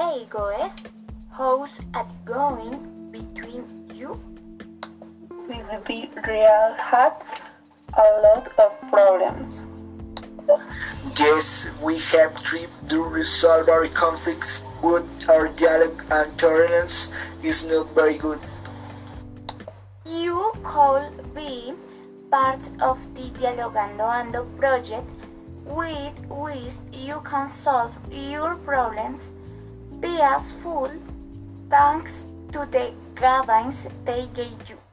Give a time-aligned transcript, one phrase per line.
[0.00, 0.76] Hey guys,
[1.30, 4.18] how's it going between you?
[5.46, 7.20] With be real had
[7.92, 9.62] a lot of problems.
[11.18, 17.12] Yes, we have tried to resolve our conflicts, but our dialogue and tolerance
[17.42, 18.40] is not very good.
[20.06, 21.74] You could be
[22.30, 25.10] part of the Dialogando Ando project
[25.66, 29.32] with which you can solve your problems
[30.00, 30.90] peaceful
[31.68, 34.89] thanks to the guidance they gave you.